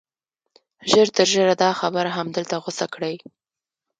ژر 0.91 1.07
تر 1.15 1.27
ژره 1.33 1.55
دا 1.63 1.69
خبره 1.81 2.09
همدلته 2.17 2.55
غوڅه 2.63 2.85
کړئ 2.93 3.15